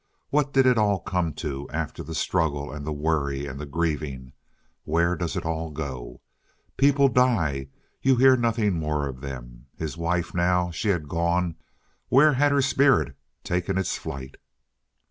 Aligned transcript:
What 0.31 0.51
did 0.51 0.65
it 0.65 0.79
all 0.79 0.99
come 0.99 1.31
to 1.33 1.69
after 1.69 2.01
the 2.01 2.15
struggle, 2.15 2.71
and 2.71 2.87
the 2.87 2.91
worry, 2.91 3.45
and 3.45 3.59
the 3.59 3.67
grieving? 3.67 4.33
Where 4.83 5.15
does 5.15 5.35
it 5.37 5.45
all 5.45 5.69
go 5.69 6.13
to? 6.13 6.71
People 6.75 7.07
die; 7.07 7.69
you 8.01 8.15
hear 8.15 8.35
nothing 8.35 8.73
more 8.73 9.05
from 9.11 9.21
them. 9.21 9.67
His 9.77 9.97
wife, 9.99 10.33
now, 10.33 10.71
she 10.71 10.87
had 10.89 11.07
gone. 11.07 11.55
Where 12.09 12.33
had 12.33 12.51
her 12.51 12.63
spirit 12.63 13.15
taken 13.43 13.77
its 13.77 13.95
flight? 13.95 14.37